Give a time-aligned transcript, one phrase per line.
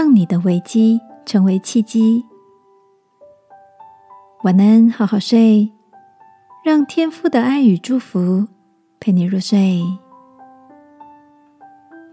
[0.00, 2.24] 让你的危机成为契机。
[4.44, 5.70] 晚安，好好睡，
[6.64, 8.48] 让天父的爱与祝福
[8.98, 9.82] 陪你入睡。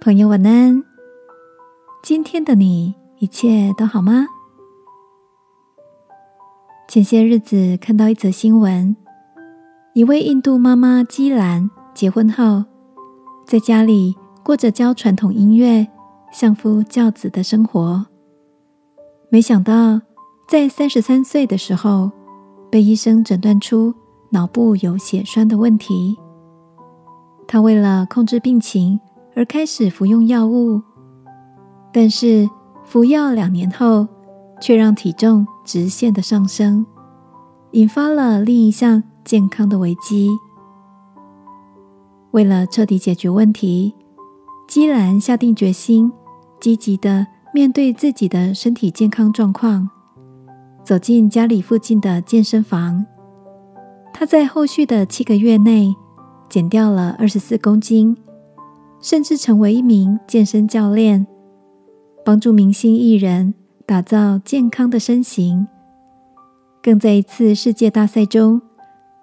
[0.02, 0.84] 朋友，晚安。
[2.04, 4.28] 今天的你一切都好吗？
[6.90, 8.98] 前些日子看到一则新闻，
[9.94, 12.66] 一位印度妈妈基兰结婚后，
[13.46, 14.14] 在家里
[14.44, 15.88] 过着教传统音乐、
[16.32, 18.06] 相夫教子的生活。
[19.30, 20.02] 没想到，
[20.48, 22.12] 在三十三岁的时候。
[22.70, 23.94] 被医生诊断出
[24.30, 26.18] 脑部有血栓的问题，
[27.48, 29.00] 他为了控制病情
[29.38, 30.82] 而开始服用药物，
[31.94, 32.50] 但是
[32.84, 34.06] 服药两年后，
[34.60, 36.86] 却让体重直线的上升，
[37.72, 40.30] 引发了另一项健康的危机。
[42.32, 43.96] 为了彻底解决问题，
[44.68, 46.12] 基兰下定决心，
[46.60, 49.90] 积极的面对自己的身体健康状况。
[50.84, 53.06] 走进家里附近的健身房，
[54.14, 55.96] 他在后续的七个月内
[56.50, 58.18] 减掉了二十四公斤，
[59.02, 61.26] 甚至成为一名健身教练，
[62.26, 63.54] 帮助明星艺人
[63.86, 65.66] 打造健康的身形，
[66.84, 68.62] 更在一次世界大赛中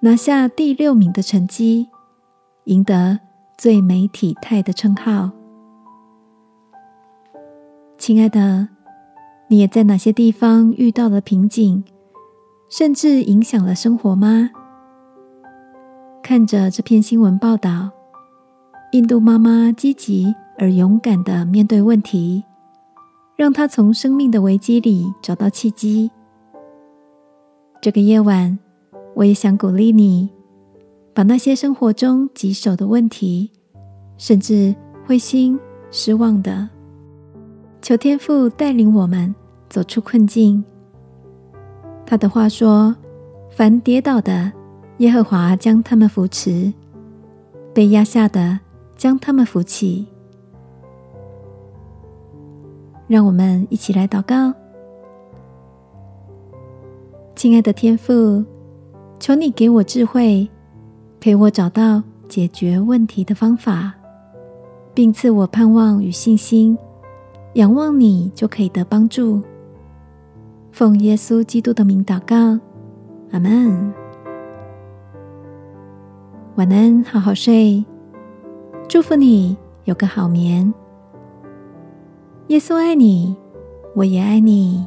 [0.00, 1.88] 拿下第六名的成绩，
[2.64, 3.20] 赢得
[3.58, 5.30] 最美体态的称号。
[7.98, 8.68] 亲爱的。
[9.46, 11.84] 你也在哪些地方遇到了瓶颈，
[12.70, 14.50] 甚至影响了生活吗？
[16.22, 17.90] 看着这篇新闻报道，
[18.92, 22.42] 印度妈妈积极而勇敢的面对问题，
[23.36, 26.10] 让她从生命的危机里找到契机。
[27.82, 28.58] 这个夜晚，
[29.14, 30.32] 我也想鼓励你，
[31.14, 33.52] 把那些生活中棘手的问题，
[34.18, 34.74] 甚至
[35.06, 35.58] 灰心
[35.92, 36.68] 失望的。
[37.80, 39.32] 求天父带领我们
[39.68, 40.62] 走出困境。
[42.04, 42.94] 他的话说
[43.54, 44.52] ：“凡跌倒的，
[44.98, 46.72] 耶和华将他们扶持；
[47.72, 48.58] 被压下的，
[48.96, 50.06] 将他们扶起。”
[53.06, 54.52] 让我们一起来祷告。
[57.36, 58.44] 亲爱的天父，
[59.20, 60.48] 求你给我智慧，
[61.24, 63.94] 陪我找到解决问题的方法，
[64.92, 66.76] 并赐我盼望与信心。
[67.54, 69.40] 仰望你，就可以得帮助。
[70.70, 72.60] 奉耶稣基督的名祷告，
[73.30, 73.94] 阿门。
[76.56, 77.82] 晚安，好好睡。
[78.86, 80.74] 祝福你有个好眠。
[82.48, 83.34] 耶稣爱你，
[83.94, 84.86] 我也爱你。